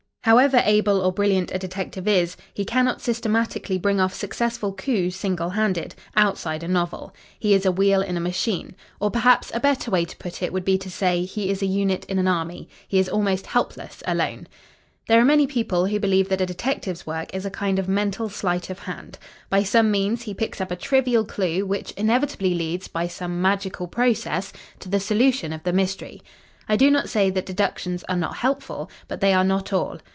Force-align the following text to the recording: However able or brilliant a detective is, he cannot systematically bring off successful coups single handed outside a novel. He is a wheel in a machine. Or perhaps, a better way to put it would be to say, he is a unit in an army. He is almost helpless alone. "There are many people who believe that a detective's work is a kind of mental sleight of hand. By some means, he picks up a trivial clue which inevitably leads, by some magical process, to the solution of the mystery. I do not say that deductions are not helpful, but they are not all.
However 0.23 0.61
able 0.65 1.01
or 1.01 1.11
brilliant 1.11 1.51
a 1.51 1.57
detective 1.57 2.07
is, 2.07 2.37
he 2.53 2.63
cannot 2.63 3.01
systematically 3.01 3.79
bring 3.79 3.99
off 3.99 4.13
successful 4.13 4.71
coups 4.71 5.15
single 5.15 5.49
handed 5.49 5.95
outside 6.15 6.61
a 6.61 6.67
novel. 6.67 7.15
He 7.39 7.55
is 7.55 7.65
a 7.65 7.71
wheel 7.71 8.03
in 8.03 8.15
a 8.15 8.19
machine. 8.21 8.75
Or 8.99 9.09
perhaps, 9.09 9.51
a 9.51 9.59
better 9.59 9.89
way 9.89 10.05
to 10.05 10.15
put 10.17 10.43
it 10.43 10.53
would 10.53 10.63
be 10.63 10.77
to 10.77 10.91
say, 10.91 11.25
he 11.25 11.49
is 11.49 11.63
a 11.63 11.65
unit 11.65 12.05
in 12.05 12.19
an 12.19 12.27
army. 12.27 12.69
He 12.87 12.99
is 12.99 13.09
almost 13.09 13.47
helpless 13.47 14.03
alone. 14.05 14.45
"There 15.07 15.19
are 15.19 15.25
many 15.25 15.47
people 15.47 15.87
who 15.87 15.99
believe 15.99 16.29
that 16.29 16.39
a 16.39 16.45
detective's 16.45 17.07
work 17.07 17.33
is 17.33 17.43
a 17.45 17.49
kind 17.49 17.79
of 17.79 17.89
mental 17.89 18.29
sleight 18.29 18.69
of 18.69 18.77
hand. 18.79 19.17
By 19.49 19.63
some 19.63 19.89
means, 19.89 20.21
he 20.21 20.35
picks 20.35 20.61
up 20.61 20.69
a 20.69 20.75
trivial 20.75 21.25
clue 21.25 21.65
which 21.65 21.91
inevitably 21.97 22.53
leads, 22.53 22.87
by 22.87 23.07
some 23.07 23.41
magical 23.41 23.87
process, 23.87 24.53
to 24.81 24.87
the 24.87 24.99
solution 24.99 25.51
of 25.51 25.63
the 25.63 25.73
mystery. 25.73 26.21
I 26.69 26.75
do 26.77 26.91
not 26.91 27.09
say 27.09 27.31
that 27.31 27.47
deductions 27.47 28.03
are 28.07 28.15
not 28.15 28.35
helpful, 28.37 28.89
but 29.07 29.19
they 29.19 29.33
are 29.33 29.43
not 29.43 29.73
all. 29.73 29.99